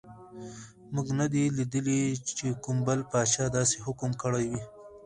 [0.93, 2.01] موږ نه دي لیدلي
[2.37, 4.63] چې کوم بل پاچا داسې حکم کړی وي.